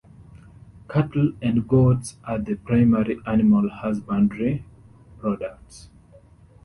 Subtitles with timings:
[0.89, 4.65] Cattle and goats are the primary animal husbandry
[5.19, 5.89] products.